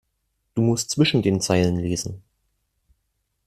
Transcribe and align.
Du 0.55 0.63
musst 0.63 0.89
zwischen 0.89 1.21
den 1.21 1.41
Zeilen 1.41 1.75
lesen. 1.77 2.23